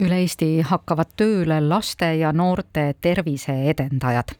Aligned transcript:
üle 0.00 0.20
Eesti 0.22 0.60
hakkavad 0.62 1.14
tööle 1.18 1.58
laste 1.68 2.12
ja 2.18 2.32
noorte 2.32 2.94
tervise 3.00 3.54
edendajad. 3.70 4.34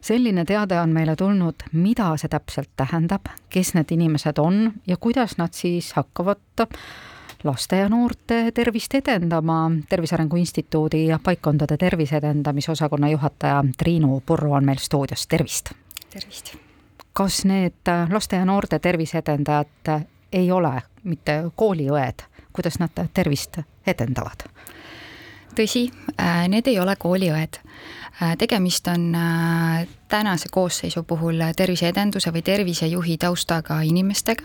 selline 0.00 0.44
teade 0.44 0.80
on 0.80 0.90
meile 0.92 1.16
tulnud, 1.16 1.62
mida 1.72 2.10
see 2.20 2.28
täpselt 2.28 2.70
tähendab, 2.76 3.28
kes 3.48 3.74
need 3.74 3.92
inimesed 3.92 4.38
on 4.38 4.72
ja 4.86 4.96
kuidas 4.96 5.38
nad 5.38 5.52
siis 5.52 5.92
hakkavad 5.92 6.66
laste 7.44 7.76
ja 7.76 7.88
noorte 7.88 8.52
tervist 8.52 8.94
edendama. 8.94 9.70
tervise 9.88 10.14
Arengu 10.14 10.36
Instituudi 10.36 11.06
paikkondade 11.22 11.76
tervise 11.76 12.16
edendamise 12.16 12.72
osakonna 12.72 13.08
juhataja 13.08 13.64
Triinu 13.78 14.22
Purru 14.26 14.52
on 14.52 14.64
meil 14.64 14.78
stuudios, 14.78 15.26
tervist! 15.26 15.72
tervist! 16.10 16.56
kas 17.12 17.44
need 17.44 17.92
laste 18.10 18.36
ja 18.36 18.44
noorte 18.44 18.78
tervise 18.78 19.18
edendajad 19.18 20.00
ei 20.32 20.50
ole 20.52 20.82
mitte 21.04 21.44
kooliõed, 21.56 22.24
kuidas 22.52 22.78
nad 22.78 23.06
tervist 23.14 23.60
edendavad? 23.86 24.48
Tõsi, 25.54 25.88
äh, 26.20 26.44
need 26.48 26.68
ei 26.70 26.78
ole 26.80 26.96
kooliõed. 26.96 27.60
Äh, 28.22 28.36
tegemist 28.38 28.88
on 28.88 29.14
äh, 29.14 29.86
tänase 30.08 30.48
koosseisu 30.50 31.02
puhul 31.02 31.42
terviseedenduse 31.56 32.32
või 32.32 32.42
tervisejuhi 32.42 33.16
taustaga 33.18 33.80
inimestega 33.82 34.44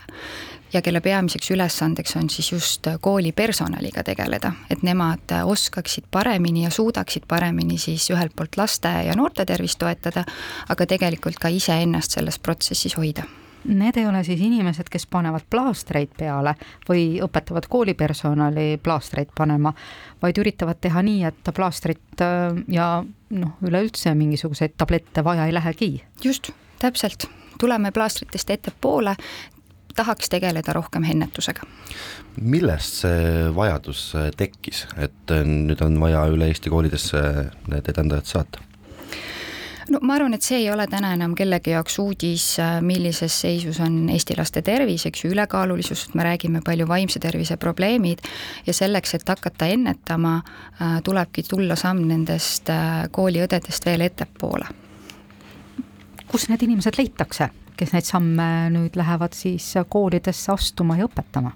ja 0.73 0.81
kelle 0.81 1.01
peamiseks 1.01 1.51
ülesandeks 1.51 2.15
on 2.15 2.29
siis 2.29 2.51
just 2.51 2.87
kooli 3.01 3.31
personaliga 3.31 4.03
tegeleda, 4.03 4.53
et 4.69 4.83
nemad 4.83 5.33
oskaksid 5.45 6.09
paremini 6.11 6.63
ja 6.63 6.69
suudaksid 6.69 7.25
paremini 7.27 7.77
siis 7.77 8.09
ühelt 8.09 8.35
poolt 8.35 8.57
laste 8.57 8.89
ja 9.07 9.17
noorte 9.17 9.45
tervist 9.45 9.79
toetada, 9.79 10.25
aga 10.69 10.85
tegelikult 10.85 11.41
ka 11.41 11.49
iseennast 11.49 12.17
selles 12.17 12.39
protsessis 12.39 12.97
hoida 12.97 13.25
Need 13.67 13.97
ei 13.99 14.07
ole 14.07 14.23
siis 14.23 14.39
inimesed, 14.41 14.87
kes 14.91 15.05
panevad 15.11 15.43
plaastreid 15.49 16.13
peale 16.17 16.55
või 16.87 17.19
õpetavad 17.23 17.67
koolipersonali 17.69 18.79
plaastreid 18.83 19.33
panema, 19.35 19.73
vaid 20.21 20.39
üritavad 20.39 20.79
teha 20.81 21.03
nii, 21.03 21.23
et 21.27 21.51
plaastrit 21.55 22.23
äh, 22.23 22.55
ja 22.71 22.89
noh, 23.29 23.57
üleüldse 23.65 24.13
mingisuguseid 24.15 24.77
tablette 24.77 25.23
vaja 25.23 25.45
ei 25.45 25.53
lähegi. 25.53 25.91
just, 26.23 26.51
täpselt, 26.79 27.27
tuleme 27.59 27.91
plaastritest 27.91 28.49
ettepoole, 28.49 29.15
tahaks 29.95 30.29
tegeleda 30.29 30.73
rohkem 30.73 31.03
ennetusega. 31.03 31.67
millest 32.41 33.01
see 33.03 33.49
vajadus 33.55 34.13
tekkis, 34.37 34.85
et 34.97 35.35
nüüd 35.45 35.83
on 35.83 35.99
vaja 35.99 36.23
üle 36.31 36.47
Eesti 36.47 36.71
koolidesse 36.71 37.21
need 37.67 37.91
edendajad 37.91 38.33
saata? 38.35 38.68
No 39.89 39.99
ma 40.01 40.15
arvan, 40.15 40.33
et 40.35 40.45
see 40.45 40.59
ei 40.61 40.69
ole 40.71 40.85
täna 40.89 41.11
enam 41.15 41.33
kellegi 41.37 41.73
jaoks 41.73 41.97
uudis, 42.01 42.45
äh, 42.61 42.79
millises 42.85 43.35
seisus 43.41 43.79
on 43.83 44.01
Eesti 44.13 44.37
laste 44.37 44.61
tervis, 44.65 45.05
eks 45.09 45.23
ju, 45.23 45.31
ülekaalulisus, 45.33 46.07
me 46.17 46.25
räägime 46.27 46.61
palju 46.65 46.87
vaimse 46.87 47.19
tervise 47.19 47.57
probleemid 47.57 48.23
ja 48.67 48.75
selleks, 48.75 49.15
et 49.17 49.29
hakata 49.29 49.69
ennetama, 49.73 50.35
äh, 50.81 50.99
tulebki 51.03 51.43
tulla 51.49 51.77
samm 51.79 52.05
nendest 52.09 52.69
äh, 52.73 53.07
kooliõdedest 53.11 53.89
veel 53.89 54.05
ettepoole. 54.09 54.67
kus 56.29 56.45
need 56.49 56.61
inimesed 56.61 56.93
leitakse, 56.97 57.47
kes 57.77 57.93
neid 57.95 58.05
samme 58.05 58.69
nüüd 58.69 58.93
lähevad 58.99 59.33
siis 59.33 59.71
koolidesse 59.89 60.51
astuma 60.53 60.97
ja 60.99 61.07
õpetama? 61.09 61.55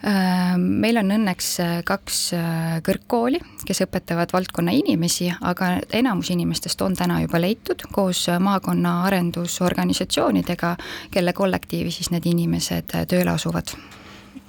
Äh, 0.00 0.54
meil 0.56 0.96
on 0.96 1.12
õnneks 1.12 1.48
äh, 1.60 1.72
kaks 1.84 2.18
äh, 2.32 2.78
kõrgkooli, 2.86 3.36
kes 3.68 3.82
õpetavad 3.84 4.30
valdkonna 4.32 4.72
inimesi, 4.72 5.26
aga 5.28 5.74
enamus 5.92 6.30
inimestest 6.32 6.80
on 6.80 6.94
täna 6.96 7.18
juba 7.20 7.36
leitud 7.42 7.82
koos 7.92 8.22
maakonna 8.40 8.94
arendusorganisatsioonidega, 9.10 10.70
kelle 11.12 11.34
kollektiivi 11.36 11.92
siis 11.92 12.08
need 12.14 12.24
inimesed 12.30 12.94
tööle 13.10 13.34
asuvad. 13.34 13.74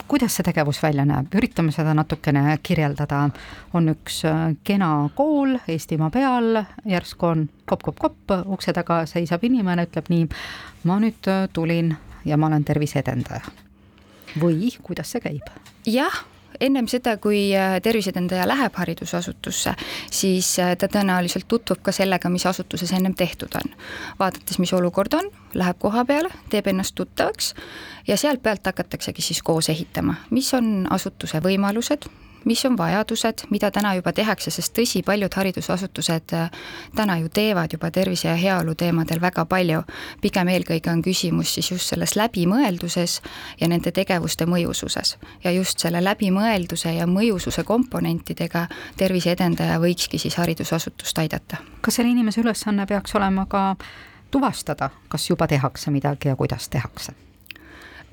Kuidas 0.08 0.38
see 0.38 0.46
tegevus 0.48 0.80
välja 0.84 1.04
näeb, 1.08 1.36
üritame 1.36 1.76
seda 1.76 1.92
natukene 2.00 2.56
kirjeldada. 2.64 3.26
on 3.74 3.90
üks 3.92 4.22
kena 4.64 5.10
kool 5.16 5.58
Eestimaa 5.68 6.10
peal, 6.10 6.62
järsku 6.86 7.26
on 7.26 7.50
kopp-kopp-kopp, 7.66 8.38
ukse 8.46 8.72
taga 8.74 9.04
seisab 9.06 9.44
inimene, 9.44 9.84
ütleb 9.88 10.08
nii, 10.10 10.30
ma 10.84 11.00
nüüd 11.00 11.32
tulin 11.54 11.92
ja 12.26 12.38
ma 12.38 12.48
olen 12.48 12.64
terviseedendaja 12.64 13.71
või 14.40 14.72
kuidas 14.84 15.12
see 15.12 15.24
käib? 15.24 15.50
jah 15.88 16.24
ennem 16.62 16.88
seda, 16.88 17.16
kui 17.18 17.50
äh, 17.58 17.80
terviseedendaja 17.84 18.48
läheb 18.48 18.76
haridusasutusse, 18.78 19.74
siis 20.12 20.54
äh, 20.60 20.76
ta 20.78 20.90
tõenäoliselt 20.92 21.48
tutvub 21.50 21.82
ka 21.84 21.94
sellega, 21.96 22.30
mis 22.30 22.46
asutuses 22.46 22.92
ennem 22.98 23.16
tehtud 23.18 23.56
on. 23.58 23.76
vaadates, 24.20 24.60
mis 24.60 24.74
olukord 24.78 25.14
on, 25.18 25.32
läheb 25.54 25.80
koha 25.80 26.06
peale, 26.06 26.30
teeb 26.50 26.68
ennast 26.68 26.96
tuttavaks 26.96 27.54
ja 28.08 28.18
sealt 28.18 28.44
pealt 28.44 28.66
hakataksegi 28.66 29.22
siis 29.22 29.42
koos 29.44 29.70
ehitama, 29.70 30.16
mis 30.30 30.54
on 30.54 30.88
asutuse 30.90 31.42
võimalused, 31.44 32.10
mis 32.46 32.66
on 32.66 32.78
vajadused, 32.78 33.46
mida 33.50 33.72
täna 33.72 33.94
juba 33.96 34.14
tehakse, 34.14 34.52
sest 34.52 34.74
tõsi, 34.78 35.04
paljud 35.06 35.34
haridusasutused 35.36 36.34
äh, 36.34 36.50
täna 36.96 37.18
ju 37.22 37.30
teevad 37.30 37.74
juba 37.74 37.92
tervise 37.92 38.28
ja 38.28 38.36
heaolu 38.36 38.76
teemadel 38.76 39.22
väga 39.22 39.46
palju. 39.46 39.84
pigem 40.22 40.48
eelkõige 40.48 40.92
on 40.92 41.02
küsimus 41.02 41.54
siis 41.54 41.72
just 41.72 41.90
selles 41.90 42.16
läbimõelduses 42.16 43.22
ja 43.62 43.68
nende 43.68 43.92
tegevuste 43.92 44.46
mõjususes. 44.46 45.18
ja 45.44 45.52
just 45.52 45.80
selle 45.80 46.04
läbimõelduse 46.04 46.94
ja 46.94 47.08
mõjususe 47.08 47.64
komponentidega 47.64 48.68
tervise 48.98 49.32
edendaja 49.32 49.80
võikski 49.80 50.18
siis 50.18 50.36
haridusasutust 50.36 51.18
aidata. 51.18 51.58
kas 51.82 51.96
selle 51.96 52.10
inimese 52.10 52.42
ülesanne 52.42 52.86
peaks 52.86 53.16
olema 53.16 53.46
ka 53.46 53.76
tuvastada, 54.32 54.90
kas 55.08 55.30
juba 55.30 55.48
tehakse 55.48 55.92
midagi 55.92 56.28
ja 56.28 56.36
kuidas 56.36 56.70
tehakse? 56.70 57.14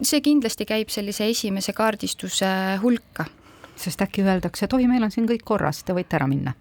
see 0.03 0.21
kindlasti 0.21 0.65
käib 0.65 0.89
sellise 0.89 1.27
esimese 1.27 1.73
kaardistuse 1.73 2.47
hulka 2.83 3.25
sest 3.79 4.03
äkki 4.03 4.25
öeldakse, 4.27 4.67
et 4.67 4.73
oi, 4.77 4.87
meil 4.91 5.05
on 5.07 5.15
siin 5.15 5.29
kõik 5.29 5.45
korras, 5.47 5.85
te 5.85 5.97
võite 5.97 6.19
ära 6.19 6.27
minna. 6.31 6.55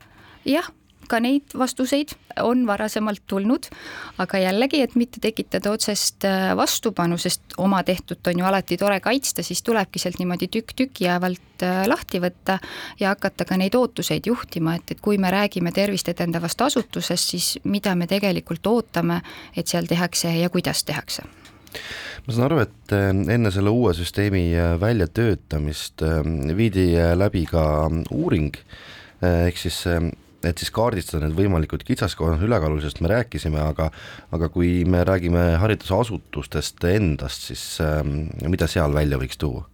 jah, 0.47 0.69
ka 1.07 1.19
neid 1.23 1.55
vastuseid 1.57 2.13
on 2.43 2.65
varasemalt 2.67 3.23
tulnud, 3.27 3.67
aga 4.21 4.41
jällegi, 4.41 4.81
et 4.83 4.95
mitte 4.99 5.21
tekitada 5.23 5.71
otsest 5.73 6.25
äh, 6.27 6.51
vastupanu, 6.57 7.17
sest 7.21 7.55
oma 7.63 7.81
tehtut 7.87 8.27
on 8.27 8.41
ju 8.41 8.47
alati 8.47 8.77
tore 8.77 8.99
kaitsta, 9.03 9.43
siis 9.43 9.63
tulebki 9.65 10.01
sealt 10.03 10.19
niimoodi 10.21 10.49
tükk 10.51 10.75
tüki 10.77 11.07
jäävalt 11.07 11.65
äh, 11.65 11.85
lahti 11.87 12.21
võtta 12.23 12.59
ja 12.99 13.13
hakata 13.15 13.47
ka 13.47 13.57
neid 13.59 13.75
ootuseid 13.75 14.27
juhtima, 14.27 14.75
et, 14.77 14.95
et 14.95 15.01
kui 15.01 15.17
me 15.21 15.31
räägime 15.33 15.71
tervist 15.75 16.11
edendavast 16.11 16.61
asutusest, 16.67 17.35
siis 17.35 17.49
mida 17.63 17.95
me 17.95 18.07
tegelikult 18.07 18.67
ootame, 18.67 19.21
et 19.55 19.67
seal 19.67 19.87
tehakse 19.89 20.35
ja 20.37 20.51
kuidas 20.53 20.83
tehakse 20.87 21.25
ma 22.27 22.35
saan 22.35 22.49
aru, 22.49 22.59
et 22.65 22.91
äh, 22.95 23.09
enne 23.35 23.51
selle 23.55 23.71
uue 23.71 23.93
süsteemi 23.95 24.49
äh, 24.51 24.73
väljatöötamist 24.81 26.03
äh, 26.03 26.19
viidi 26.59 26.89
läbi 27.15 27.45
ka 27.47 27.63
uuring, 28.11 28.51
ehk 29.23 29.57
siis 29.57 29.79
et 30.45 30.59
siis 30.61 30.69
kaardistada 30.75 31.23
need 31.23 31.37
võimalikud 31.39 31.81
kitsaskohad, 31.87 32.43
ülekaalulisusest 32.45 32.99
me 33.01 33.09
rääkisime, 33.09 33.57
aga 33.63 33.87
aga 34.35 34.51
kui 34.53 34.83
me 34.85 35.01
räägime 35.07 35.55
haridusasutustest 35.63 36.85
endast, 36.91 37.47
siis 37.49 37.63
mida 38.45 38.69
seal 38.69 38.93
välja 38.93 39.17
võiks 39.17 39.39
tuua? 39.41 39.65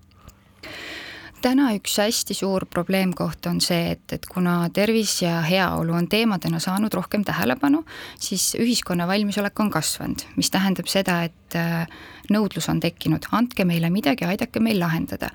Täna 1.44 1.70
üks 1.76 1.98
hästi 2.00 2.36
suur 2.38 2.66
probleemkoht 2.72 3.48
on 3.50 3.60
see, 3.64 3.94
et, 3.96 4.06
et 4.16 4.26
kuna 4.30 4.70
tervis 4.74 5.18
ja 5.24 5.42
heaolu 5.46 5.96
on 5.98 6.08
teemadena 6.12 6.60
saanud 6.64 6.94
rohkem 6.96 7.26
tähelepanu, 7.28 7.84
siis 8.20 8.54
ühiskonna 8.60 9.08
valmisolek 9.10 9.60
on 9.60 9.72
kasvanud, 9.74 10.24
mis 10.38 10.52
tähendab 10.54 10.90
seda, 10.92 11.20
et 11.28 11.58
äh, 11.60 11.88
nõudlus 12.34 12.70
on 12.72 12.80
tekkinud, 12.84 13.28
andke 13.36 13.68
meile 13.68 13.92
midagi, 13.94 14.28
aidake 14.28 14.64
meil 14.64 14.80
lahendada. 14.80 15.32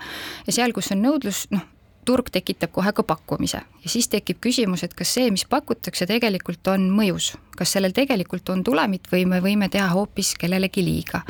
ja 0.47 0.55
seal, 0.55 0.73
kus 0.73 0.91
on 0.95 1.03
nõudlus, 1.05 1.45
noh, 1.53 1.65
turg 2.09 2.31
tekitab 2.33 2.71
kohe 2.73 2.93
ka 2.95 3.03
pakkumise. 3.05 3.61
Ja 3.83 3.91
siis 3.91 4.07
tekib 4.09 4.39
küsimus, 4.41 4.81
et 4.83 4.95
kas 4.97 5.11
see, 5.13 5.29
mis 5.29 5.45
pakutakse, 5.45 6.07
tegelikult 6.09 6.65
on 6.71 6.87
mõjus, 6.95 7.35
kas 7.57 7.75
sellel 7.75 7.93
tegelikult 7.93 8.49
on 8.49 8.63
tulemit 8.65 9.05
või 9.11 9.27
me 9.29 9.43
võime 9.45 9.69
teha 9.69 9.91
hoopis 9.93 10.33
kellelegi 10.41 10.85
liiga 10.85 11.21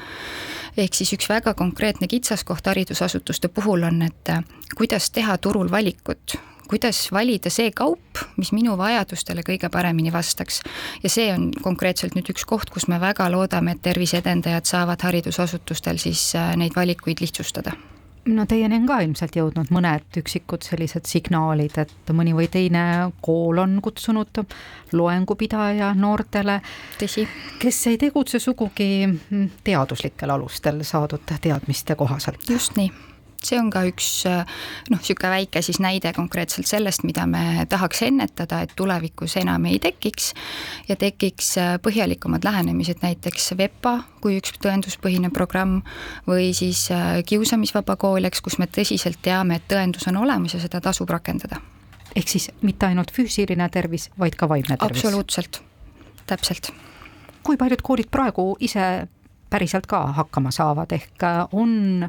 ehk 0.77 0.93
siis 0.93 1.13
üks 1.13 1.29
väga 1.29 1.53
konkreetne 1.53 2.07
kitsaskoht 2.07 2.67
haridusasutuste 2.67 3.47
puhul 3.47 3.83
on, 3.83 4.01
et 4.01 4.29
äh, 4.29 4.43
kuidas 4.77 5.11
teha 5.11 5.37
turul 5.37 5.71
valikut, 5.71 6.37
kuidas 6.69 7.11
valida 7.11 7.49
see 7.49 7.71
kaup, 7.75 8.23
mis 8.37 8.51
minu 8.53 8.77
vajadustele 8.77 9.43
kõige 9.45 9.69
paremini 9.73 10.13
vastaks. 10.13 10.61
ja 11.03 11.09
see 11.09 11.31
on 11.33 11.51
konkreetselt 11.61 12.15
nüüd 12.15 12.29
üks 12.33 12.45
koht, 12.45 12.69
kus 12.69 12.87
me 12.87 12.99
väga 13.01 13.29
loodame, 13.31 13.71
et 13.77 13.81
terviseedendajad 13.81 14.65
saavad 14.65 15.01
haridusasutustel 15.01 15.97
siis 15.97 16.35
äh, 16.35 16.55
neid 16.55 16.75
valikuid 16.75 17.21
lihtsustada 17.25 17.73
no 18.35 18.45
teieni 18.49 18.79
on 18.79 18.87
ka 18.89 18.99
ilmselt 19.05 19.35
jõudnud 19.35 19.71
mõned 19.73 20.19
üksikud 20.21 20.65
sellised 20.65 21.09
signaalid, 21.09 21.77
et 21.81 22.13
mõni 22.15 22.33
või 22.37 22.49
teine 22.51 22.83
kool 23.25 23.61
on 23.63 23.77
kutsunud 23.83 24.41
loengupidaja 24.93 25.93
noortele, 25.97 26.59
kes 26.99 27.81
ei 27.91 27.99
tegutse 28.01 28.39
sugugi 28.39 29.07
teaduslikel 29.63 30.35
alustel 30.35 30.83
saadud 30.83 31.37
teadmiste 31.41 31.95
kohaselt. 31.95 32.49
just 32.49 32.77
nii 32.77 33.08
see 33.45 33.59
on 33.59 33.69
ka 33.71 33.85
üks 33.87 34.09
noh, 34.27 34.97
niisugune 34.97 35.31
väike 35.31 35.61
siis 35.63 35.79
näide 35.83 36.11
konkreetselt 36.15 36.67
sellest, 36.67 37.05
mida 37.07 37.25
me 37.29 37.65
tahaks 37.69 38.03
ennetada, 38.07 38.61
et 38.65 38.75
tulevikus 38.79 39.37
enam 39.39 39.65
ei 39.69 39.79
tekiks 39.83 40.33
ja 40.89 40.97
tekiks 40.99 41.55
põhjalikumad 41.85 42.43
lähenemised, 42.47 42.99
näiteks 43.05 43.53
VEPA 43.59 43.95
kui 44.19 44.37
üks 44.41 44.57
tõenduspõhine 44.59 45.31
programm 45.35 45.79
või 46.27 46.51
siis 46.57 46.87
kiusamisvaba 47.25 47.95
kool, 47.99 48.27
eks, 48.27 48.43
kus 48.43 48.59
me 48.59 48.67
tõsiselt 48.67 49.21
teame, 49.23 49.59
et 49.59 49.67
tõendus 49.71 50.07
on 50.11 50.19
olemas 50.19 50.57
ja 50.57 50.63
seda 50.63 50.83
tasub 50.83 51.09
rakendada 51.09 51.61
ehk 52.15 52.31
siis 52.31 52.49
mitte 52.65 52.87
ainult 52.89 53.11
füüsiline 53.13 53.69
tervis, 53.73 54.09
vaid 54.19 54.37
ka 54.39 54.49
vaimne 54.49 54.77
tervis? 54.77 55.03
absoluutselt, 55.03 55.61
täpselt. 56.29 56.71
kui 57.43 57.57
paljud 57.57 57.81
koolid 57.85 58.09
praegu 58.11 58.51
ise 58.59 59.07
päriselt 59.49 59.87
ka 59.89 60.03
hakkama 60.19 60.51
saavad, 60.53 60.91
ehk 60.93 61.25
äh, 61.25 61.41
on 61.51 62.05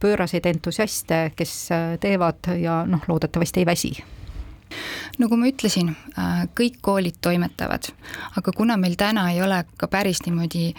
pööraseid 0.00 0.46
entusiaste, 0.46 1.30
kes 1.36 1.58
äh, 1.74 1.92
teevad 2.00 2.52
ja 2.60 2.82
noh, 2.88 3.04
loodetavasti 3.08 3.64
ei 3.64 3.66
väsi. 3.68 3.92
Nagu 5.18 5.36
ma 5.36 5.48
ütlesin, 5.50 5.90
äh, 6.18 6.44
kõik 6.56 6.78
koolid 6.84 7.18
toimetavad, 7.20 7.90
aga 8.38 8.52
kuna 8.56 8.76
meil 8.80 8.94
täna 8.98 9.26
ei 9.32 9.42
ole 9.42 9.64
ka 9.76 9.88
päris 9.90 10.22
niimoodi 10.26 10.70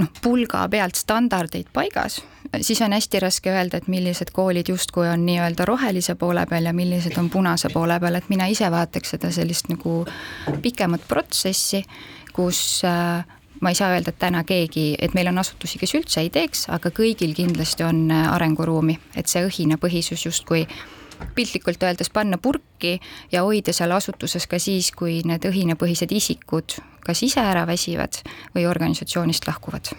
noh, 0.00 0.08
pulga 0.22 0.64
pealt 0.72 0.96
standardeid 0.98 1.68
paigas, 1.72 2.22
siis 2.60 2.80
on 2.82 2.96
hästi 2.96 3.20
raske 3.22 3.52
öelda, 3.52 3.78
et 3.78 3.88
millised 3.92 4.32
koolid 4.34 4.68
justkui 4.72 5.06
on 5.10 5.26
nii-öelda 5.26 5.68
rohelise 5.68 6.16
poole 6.18 6.46
peal 6.50 6.70
ja 6.70 6.72
millised 6.72 7.18
on 7.20 7.30
punase 7.30 7.68
poole 7.72 8.00
peal, 8.00 8.18
et 8.18 8.32
mina 8.32 8.48
ise 8.50 8.70
vaataks 8.72 9.14
seda 9.16 9.30
sellist 9.34 9.68
nagu 9.70 10.02
pikemat 10.64 11.04
protsessi, 11.08 11.84
kus 12.34 12.82
äh, 12.88 13.22
ma 13.64 13.72
ei 13.72 13.78
saa 13.78 13.94
öelda, 13.96 14.12
et 14.12 14.20
täna 14.20 14.44
keegi, 14.44 14.90
et 15.00 15.14
meil 15.16 15.32
on 15.32 15.40
asutusi, 15.40 15.80
kes 15.80 15.96
üldse 15.96 16.20
ei 16.20 16.30
teeks, 16.34 16.66
aga 16.74 16.92
kõigil 16.94 17.32
kindlasti 17.36 17.86
on 17.86 18.06
äh, 18.12 18.26
arenguruumi, 18.34 18.98
et 19.16 19.30
see 19.32 19.44
õhinapõhisus 19.48 20.28
justkui 20.28 20.66
piltlikult 21.34 21.82
öeldes 21.86 22.10
panna 22.12 22.36
purki 22.42 22.98
ja 23.32 23.44
hoida 23.46 23.72
seal 23.72 23.94
asutuses 23.96 24.48
ka 24.50 24.58
siis, 24.60 24.90
kui 24.92 25.22
need 25.24 25.46
õhinapõhised 25.48 26.12
isikud 26.12 26.76
kas 27.04 27.22
ise 27.26 27.42
ära 27.44 27.66
väsivad 27.68 28.22
või 28.54 28.66
organisatsioonist 28.68 29.46
lahkuvad. 29.48 29.92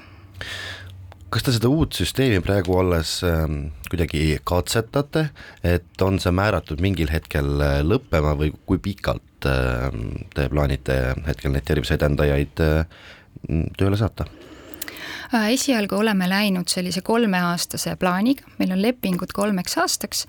Kas 1.33 1.43
te 1.43 1.51
seda 1.55 1.69
uut 1.73 1.97
süsteemi 1.97 2.39
praegu 2.43 2.77
alles 2.79 3.17
äh, 3.27 3.43
kuidagi 3.89 4.37
katsetate, 4.47 5.27
et 5.65 6.05
on 6.05 6.19
see 6.21 6.31
määratud 6.35 6.81
mingil 6.83 7.11
hetkel 7.11 7.59
äh, 7.59 7.79
lõppema 7.83 8.35
või 8.39 8.53
kui 8.65 8.79
pikalt 8.79 9.47
äh, 9.49 9.89
te 10.35 10.47
plaanite 10.51 10.99
hetkel 11.27 11.55
neid 11.55 11.67
terviseedendajaid 11.67 12.63
äh, 12.63 13.03
tööle 13.77 13.97
saata? 13.97 14.25
Äh, 15.33 15.53
esialgu 15.53 15.95
oleme 15.95 16.29
läinud 16.29 16.69
sellise 16.69 17.01
kolmeaastase 17.01 17.95
plaaniga, 17.95 18.45
meil 18.59 18.71
on 18.71 18.81
lepingud 18.81 19.33
kolmeks 19.33 19.77
aastaks 19.81 20.25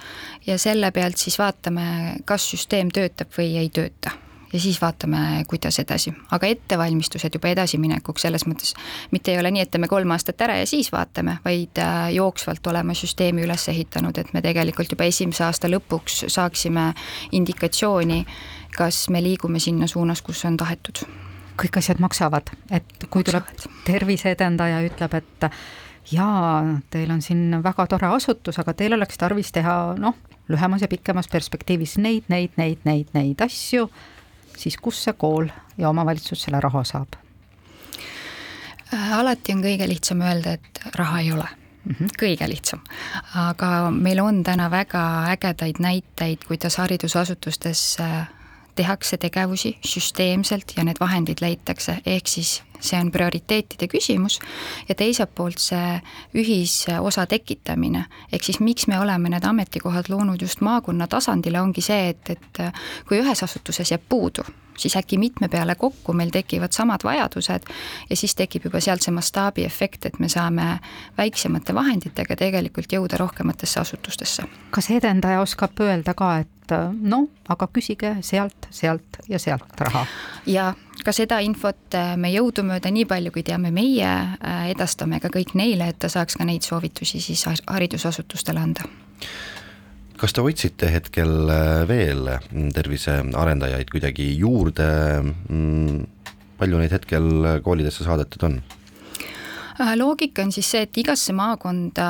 ja 0.47 0.59
selle 0.59 0.91
pealt 0.91 1.21
siis 1.21 1.39
vaatame, 1.39 2.17
kas 2.25 2.47
süsteem 2.51 2.91
töötab 2.95 3.35
või 3.37 3.57
ei 3.61 3.69
tööta. 3.69 4.15
Ja 4.53 4.61
siis 4.63 4.79
vaatame, 4.81 5.45
kuidas 5.51 5.77
edasi, 5.83 6.13
aga 6.33 6.47
ettevalmistused 6.47 7.35
juba 7.35 7.51
edasiminekuks 7.51 8.23
selles 8.25 8.47
mõttes 8.47 8.73
mitte 9.11 9.35
ei 9.35 9.41
ole 9.41 9.51
nii, 9.51 9.67
et 9.67 9.73
teeme 9.75 9.91
kolm 9.91 10.15
aastat 10.15 10.41
ära 10.47 10.57
ja 10.61 10.67
siis 10.71 10.89
vaatame, 10.95 11.41
vaid 11.45 11.83
äh, 11.83 12.09
jooksvalt 12.17 12.67
oleme 12.73 12.95
süsteemi 12.95 13.45
üles 13.45 13.69
ehitanud, 13.69 14.17
et 14.23 14.33
me 14.33 14.43
tegelikult 14.43 14.97
juba 14.97 15.11
esimese 15.11 15.45
aasta 15.45 15.69
lõpuks 15.69 16.25
saaksime 16.33 16.93
indikatsiooni, 17.37 18.23
kas 18.79 19.09
me 19.11 19.23
liigume 19.23 19.61
sinna 19.61 19.91
suunas, 19.91 20.23
kus 20.23 20.45
on 20.49 20.57
tahetud 20.57 21.05
kõik 21.61 21.79
asjad 21.81 22.01
maksavad, 22.03 22.51
et 22.71 23.07
kui 23.11 23.25
tuleb 23.27 23.49
terviseedendaja, 23.87 24.83
ütleb, 24.87 25.15
et 25.19 25.49
jaa, 26.13 26.63
teil 26.91 27.11
on 27.11 27.23
siin 27.23 27.59
väga 27.65 27.87
tore 27.91 28.11
asutus, 28.15 28.59
aga 28.63 28.75
teil 28.77 28.97
oleks 28.97 29.19
tarvis 29.19 29.53
teha 29.55 29.77
noh, 29.99 30.17
lühemas 30.49 30.85
ja 30.85 30.89
pikemas 30.89 31.29
perspektiivis 31.33 31.97
neid, 31.99 32.29
neid, 32.33 32.55
neid, 32.61 32.83
neid, 32.85 33.13
neid 33.17 33.43
asju, 33.43 33.89
siis 34.57 34.79
kus 34.83 35.03
see 35.07 35.17
kool 35.19 35.51
ja 35.79 35.91
omavalitsus 35.91 36.47
selle 36.47 36.61
raha 36.63 36.85
saab? 36.87 37.19
Äh, 38.95 39.13
alati 39.19 39.55
on 39.57 39.65
kõige 39.65 39.89
lihtsam 39.91 40.23
öelda, 40.23 40.59
et 40.61 40.85
raha 40.95 41.23
ei 41.25 41.33
ole 41.33 41.49
Mm 41.87 41.95
-hmm. 41.95 42.09
kõige 42.19 42.49
lihtsam. 42.49 42.81
aga 43.35 43.91
meil 43.91 44.21
on 44.21 44.43
täna 44.43 44.71
väga 44.71 45.25
ägedaid 45.31 45.79
näiteid, 45.79 46.39
kuidas 46.49 46.77
haridusasutustes 46.77 47.97
äh, 48.01 48.29
tehakse 48.77 49.19
tegevusi 49.21 49.77
süsteemselt 49.85 50.77
ja 50.77 50.85
need 50.85 51.01
vahendid 51.01 51.43
leitakse, 51.43 52.01
ehk 52.07 52.29
siis 52.29 52.61
see 52.81 53.01
on 53.01 53.11
prioriteetide 53.13 53.89
küsimus 53.89 54.39
ja 54.89 54.95
teiselt 54.95 55.33
poolt 55.35 55.63
see 55.63 55.97
ühisosa 56.37 57.27
tekitamine, 57.27 58.05
ehk 58.33 58.45
siis 58.45 58.61
miks 58.61 58.87
me 58.91 59.01
oleme 59.01 59.33
need 59.33 59.45
ametikohad 59.49 60.11
loonud 60.13 60.43
just 60.43 60.61
maakonna 60.61 61.09
tasandile, 61.09 61.61
ongi 61.61 61.85
see, 61.85 62.13
et, 62.13 62.31
et 62.37 62.63
kui 63.09 63.21
ühes 63.23 63.43
asutuses 63.43 63.91
jääb 63.95 64.05
puudu, 64.09 64.45
siis 64.79 64.97
äkki 64.97 65.19
mitme 65.19 65.49
peale 65.49 65.75
kokku 65.75 66.13
meil 66.13 66.31
tekivad 66.31 66.73
samad 66.73 67.05
vajadused 67.05 67.71
ja 68.11 68.17
siis 68.17 68.35
tekib 68.35 68.69
juba 68.69 68.81
sealt 68.81 69.03
see 69.03 69.15
mastaabiefekt, 69.15 70.07
et 70.07 70.19
me 70.19 70.29
saame 70.29 70.79
väiksemate 71.19 71.75
vahenditega 71.75 72.37
tegelikult 72.37 72.93
jõuda 72.93 73.21
rohkematesse 73.21 73.81
asutustesse. 73.81 74.45
kas 74.71 74.91
edendaja 74.91 75.41
oskab 75.41 75.81
öelda 75.81 76.15
ka, 76.15 76.39
et 76.39 76.56
noh, 76.73 77.29
aga 77.49 77.69
küsige 77.73 78.17
sealt, 78.27 78.69
sealt 78.71 79.21
ja 79.29 79.39
sealt 79.43 79.81
raha? 79.81 80.07
ja 80.47 80.73
ka 81.07 81.15
seda 81.15 81.39
infot 81.45 81.95
äh, 81.97 82.15
me 82.19 82.31
jõudumööda, 82.33 82.91
nii 82.93 83.07
palju 83.09 83.33
kui 83.35 83.45
teame 83.47 83.73
meie, 83.75 84.13
äh, 84.37 84.63
edastame 84.73 85.21
ka 85.23 85.31
kõik 85.33 85.55
neile, 85.59 85.91
et 85.93 86.01
ta 86.03 86.11
saaks 86.13 86.39
ka 86.39 86.47
neid 86.49 86.67
soovitusi 86.67 87.21
siis 87.23 87.45
haridusasutustele 87.67 88.63
anda 88.63 88.89
kas 90.17 90.33
te 90.33 90.41
otsite 90.41 90.89
hetkel 90.89 91.51
äh, 91.53 91.85
veel 91.89 92.31
tervisearendajaid 92.75 93.93
kuidagi 93.93 94.31
juurde, 94.41 94.89
mm, 95.23 96.01
palju 96.59 96.81
neid 96.81 96.97
hetkel 96.97 97.31
koolidesse 97.65 98.07
saadetud 98.07 98.49
on? 98.49 98.59
loogika 100.01 100.41
on 100.41 100.55
siis 100.57 100.71
see, 100.73 100.87
et 100.87 100.99
igasse 101.03 101.35
maakonda 101.37 102.07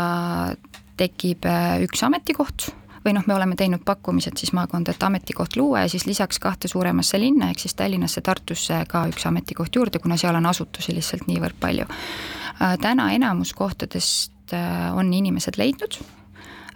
tekib 0.97 1.49
üks 1.83 2.05
ametikoht 2.07 2.69
või 3.07 3.15
noh, 3.15 3.25
me 3.27 3.35
oleme 3.37 3.57
teinud 3.57 3.85
pakkumised 3.87 4.39
siis 4.41 4.53
maakonda, 4.57 4.93
et 4.93 5.03
ametikoht 5.07 5.57
luua 5.57 5.85
ja 5.85 5.91
siis 5.91 6.07
lisaks 6.07 6.41
kahte 6.43 6.69
suuremasse 6.69 7.21
linna, 7.23 7.51
ehk 7.53 7.63
siis 7.63 7.77
Tallinnasse, 7.79 8.21
Tartusse 8.27 8.83
ka 8.91 9.05
üks 9.11 9.27
ametikoht 9.31 9.79
juurde, 9.79 10.03
kuna 10.03 10.19
seal 10.19 10.35
on 10.35 10.47
asutusi 10.51 10.95
lihtsalt 10.97 11.29
niivõrd 11.31 11.59
palju. 11.63 11.87
Äh, 11.87 12.77
täna 12.83 13.11
enamus 13.15 13.55
kohtadest 13.55 14.55
äh, 14.57 14.91
on 14.97 15.13
inimesed 15.15 15.59
leidnud, 15.61 16.01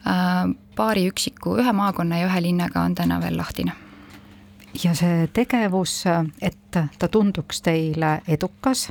äh, 0.06 0.43
paari 0.77 1.09
üksiku, 1.11 1.59
ühe 1.61 1.75
maakonna 1.77 2.23
ja 2.23 2.31
ühe 2.31 2.43
linnaga 2.47 2.87
on 2.87 2.94
täna 2.94 3.21
veel 3.23 3.38
lahtine 3.41 3.75
ja 4.85 4.94
see 4.94 5.27
tegevus, 5.35 6.05
et 6.41 6.71
ta 6.71 7.09
tunduks 7.11 7.59
teile 7.67 8.21
edukas, 8.31 8.87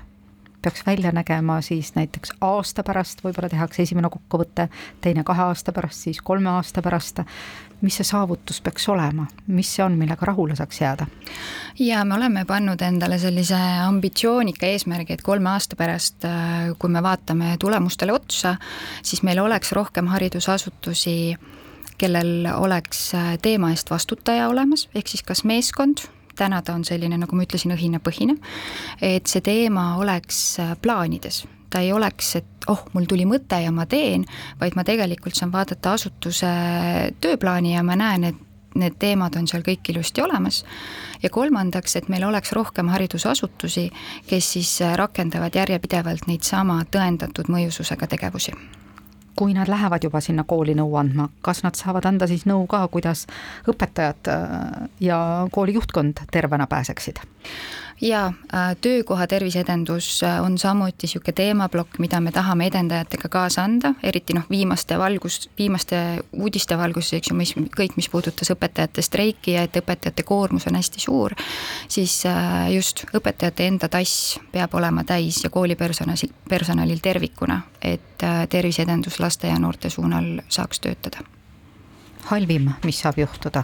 peaks 0.62 0.84
välja 0.86 1.12
nägema 1.12 1.62
siis 1.62 1.94
näiteks 1.96 2.34
aasta 2.42 2.84
pärast, 2.84 3.24
võib-olla 3.24 3.50
tehakse 3.50 3.84
esimene 3.84 4.10
kokkuvõte, 4.12 4.68
teine 5.02 5.24
kahe 5.24 5.48
aasta 5.50 5.74
pärast, 5.76 6.08
siis 6.08 6.22
kolme 6.22 6.50
aasta 6.50 6.82
pärast. 6.82 7.24
mis 7.82 7.96
see 7.96 8.04
saavutus 8.04 8.58
peaks 8.62 8.90
olema, 8.90 9.24
mis 9.48 9.70
see 9.76 9.84
on, 9.86 9.94
millega 9.98 10.26
rahule 10.26 10.56
saaks 10.56 10.82
jääda? 10.82 11.08
ja 11.80 12.04
me 12.06 12.16
oleme 12.16 12.46
pannud 12.46 12.82
endale 12.82 13.20
sellise 13.20 13.56
ambitsioonika 13.86 14.66
eesmärgi, 14.66 15.14
et 15.14 15.22
kolme 15.22 15.50
aasta 15.50 15.76
pärast, 15.76 16.28
kui 16.80 16.90
me 16.90 17.04
vaatame 17.04 17.56
tulemustele 17.60 18.14
otsa, 18.14 18.56
siis 19.04 19.24
meil 19.24 19.40
oleks 19.40 19.72
rohkem 19.72 20.08
haridusasutusi 20.08 21.38
kellel 22.00 22.48
oleks 22.56 23.12
teema 23.42 23.72
eest 23.72 23.92
vastutaja 23.92 24.48
olemas, 24.48 24.88
ehk 24.96 25.08
siis 25.08 25.24
kas 25.24 25.44
meeskond 25.44 26.08
täna 26.40 26.62
ta 26.66 26.76
on 26.78 26.86
selline, 26.88 27.20
nagu 27.20 27.38
ma 27.38 27.46
ütlesin, 27.46 27.76
õhinapõhine, 27.76 28.38
et 29.04 29.30
see 29.30 29.44
teema 29.46 29.94
oleks 30.02 30.42
äh, 30.64 30.76
plaanides. 30.82 31.46
ta 31.70 31.84
ei 31.86 31.92
oleks, 31.94 32.36
et 32.40 32.70
oh, 32.72 32.82
mul 32.94 33.06
tuli 33.06 33.28
mõte 33.30 33.60
ja 33.62 33.72
ma 33.72 33.86
teen, 33.86 34.24
vaid 34.60 34.74
ma 34.76 34.84
tegelikult 34.84 35.38
saan 35.38 35.52
vaadata 35.54 35.92
asutuse 35.94 36.50
tööplaani 37.22 37.76
ja 37.76 37.84
ma 37.86 37.98
näen, 38.00 38.24
et 38.32 38.40
need 38.80 38.98
teemad 39.02 39.36
on 39.38 39.48
seal 39.50 39.62
kõik 39.66 39.92
ilusti 39.94 40.22
olemas. 40.22 40.64
ja 41.24 41.30
kolmandaks, 41.30 41.96
et 41.96 42.10
meil 42.10 42.24
oleks 42.24 42.52
rohkem 42.58 42.90
haridusasutusi, 42.90 43.90
kes 44.28 44.52
siis 44.58 44.76
äh, 44.82 44.96
rakendavad 44.98 45.56
järjepidevalt 45.56 46.28
neid 46.28 46.48
sama 46.48 46.84
tõendatud 46.92 47.52
mõjususega 47.52 48.08
tegevusi 48.08 48.56
kui 49.40 49.54
nad 49.56 49.70
lähevad 49.72 50.04
juba 50.04 50.20
sinna 50.20 50.44
kooli 50.44 50.74
nõu 50.76 50.98
andma, 51.00 51.30
kas 51.46 51.64
nad 51.64 51.78
saavad 51.80 52.08
anda 52.10 52.28
siis 52.28 52.44
nõu 52.50 52.66
ka, 52.68 52.82
kuidas 52.92 53.24
õpetajad 53.72 54.32
äh, 54.34 54.90
ja 55.00 55.20
kooli 55.56 55.78
juhtkond 55.80 56.26
tervena 56.32 56.68
pääseksid? 56.68 57.24
Jaa, 58.02 58.34
äh, 58.54 58.76
töökoha 58.82 59.28
terviseedendus 59.28 60.24
äh, 60.24 60.42
on 60.44 60.58
samuti 60.58 61.08
niisugune 61.08 61.34
teemaplokk, 61.34 62.00
mida 62.00 62.20
me 62.20 62.32
tahame 62.32 62.68
edendajatega 62.68 63.30
kaasa 63.30 63.64
anda, 63.64 63.94
eriti 64.04 64.34
noh, 64.34 64.44
viimaste 64.50 64.98
valgus, 65.00 65.50
viimaste 65.58 66.00
uudiste 66.32 66.78
valguses, 66.78 67.14
eks 67.20 67.32
ju, 67.32 67.36
mis 67.36 67.54
kõik, 67.56 67.98
mis 67.98 68.10
puudutas 68.10 68.52
õpetajate 68.56 69.04
streiki 69.04 69.56
ja 69.58 69.66
et 69.68 69.80
õpetajate 69.82 70.24
koormus 70.24 70.68
on 70.68 70.80
hästi 70.80 71.04
suur, 71.04 71.36
siis 71.88 72.22
äh, 72.30 72.70
just 72.76 73.06
õpetajate 73.14 73.68
enda 73.68 73.90
tass 73.92 74.38
peab 74.52 74.76
olema 74.80 75.04
täis 75.04 75.44
ja 75.44 75.50
koolipersonalil, 75.50 76.34
personalil 76.50 77.04
tervikuna, 77.04 77.62
et 77.82 78.24
terviseedendus 78.50 79.20
laste 79.20 79.48
ja 79.48 79.60
noorte 79.60 79.90
suunal 79.90 80.42
saaks 80.48 80.80
töötada. 80.80 81.24
halvim, 82.30 82.72
mis 82.84 83.00
saab 83.00 83.18
juhtuda 83.18 83.64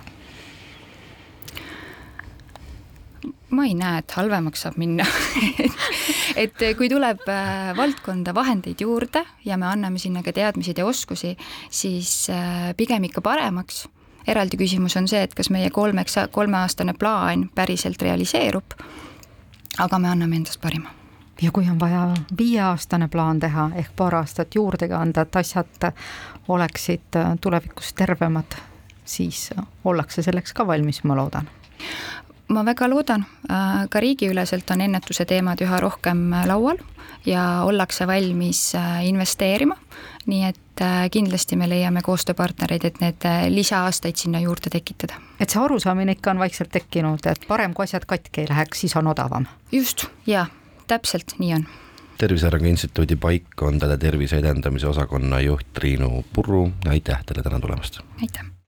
ma 3.66 3.70
ei 3.70 3.74
näe, 3.74 4.00
et 4.04 4.12
halvemaks 4.14 4.62
saab 4.62 4.78
minna. 4.78 5.06
Et 6.42 6.62
kui 6.78 6.90
tuleb 6.92 7.24
äh, 7.32 7.72
valdkonda 7.78 8.34
vahendeid 8.36 8.82
juurde 8.84 9.24
ja 9.46 9.56
me 9.58 9.70
anname 9.70 9.98
sinna 10.02 10.22
ka 10.22 10.34
teadmised 10.36 10.78
ja 10.78 10.86
oskusi, 10.86 11.32
siis 11.72 12.28
äh, 12.30 12.74
pigem 12.78 13.08
ikka 13.08 13.24
paremaks. 13.26 13.86
Eraldi 14.28 14.58
küsimus 14.60 14.98
on 15.00 15.08
see, 15.08 15.24
et 15.24 15.34
kas 15.38 15.50
meie 15.54 15.70
kolmeks, 15.74 16.18
kolmeaastane 16.36 16.94
plaan 17.00 17.48
päriselt 17.56 18.02
realiseerub, 18.02 18.78
aga 19.80 20.00
me 20.02 20.12
anname 20.12 20.42
endast 20.42 20.62
parima. 20.62 20.92
Ja 21.42 21.52
kui 21.56 21.70
on 21.72 21.80
vaja 21.80 22.10
viieaastane 22.38 23.08
plaan 23.12 23.40
teha 23.40 23.70
ehk 23.80 23.96
paar 23.96 24.20
aastat 24.22 24.56
juurde 24.56 24.90
anda, 24.94 25.26
et 25.26 25.42
asjad 25.42 25.92
oleksid 26.48 27.22
tulevikus 27.42 27.94
tervemad, 27.94 28.58
siis 29.06 29.50
ollakse 29.84 30.26
selleks 30.26 30.54
ka 30.54 30.68
valmis, 30.68 31.04
ma 31.04 31.18
loodan 31.18 31.50
ma 32.48 32.66
väga 32.66 32.90
loodan, 32.90 33.26
äh, 33.50 33.88
ka 33.90 34.00
riigiüleselt 34.00 34.70
on 34.72 34.82
ennetuse 34.82 35.26
teemad 35.26 35.62
üha 35.62 35.80
rohkem 35.82 36.28
äh, 36.34 36.46
laual 36.50 36.78
ja 37.26 37.64
ollakse 37.66 38.08
valmis 38.08 38.76
äh, 38.76 39.06
investeerima, 39.10 39.78
nii 40.26 40.44
et 40.50 40.62
kindlasti 41.12 41.56
me 41.56 41.70
leiame 41.72 42.02
koostööpartnereid, 42.04 42.84
et 42.84 42.98
need 43.00 43.26
lisaaastaid 43.54 44.20
sinna 44.20 44.42
juurde 44.44 44.68
tekitada. 44.70 45.16
et 45.40 45.50
see 45.50 45.62
arusaamine 45.62 46.18
ikka 46.18 46.34
on 46.34 46.42
vaikselt 46.44 46.74
tekkinud, 46.74 47.24
et 47.32 47.48
parem, 47.48 47.74
kui 47.74 47.86
asjad 47.86 48.04
katki 48.06 48.44
ei 48.44 48.50
läheks, 48.50 48.82
siis 48.84 48.96
on 49.00 49.08
odavam? 49.08 49.48
just, 49.72 50.08
jaa, 50.28 50.48
täpselt 50.88 51.38
nii 51.40 51.54
on 51.54 51.66
tervise 52.18 52.48
Arengu 52.48 52.68
Instituudi 52.72 53.16
paikkondade 53.16 53.98
tervise 53.98 54.40
edendamise 54.44 54.88
osakonna 54.88 55.40
juht 55.40 55.72
Triinu 55.74 56.26
Purru, 56.34 56.68
aitäh 56.90 57.24
teile 57.24 57.44
täna 57.44 57.60
tulemast! 57.60 58.02
aitäh! 58.22 58.55